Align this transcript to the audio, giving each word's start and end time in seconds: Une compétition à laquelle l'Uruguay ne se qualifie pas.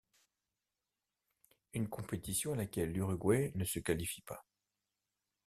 Une 1.73 1.87
compétition 1.87 2.53
à 2.53 2.55
laquelle 2.55 2.91
l'Uruguay 2.91 3.51
ne 3.53 3.63
se 3.65 3.77
qualifie 3.77 4.23
pas. 4.23 4.47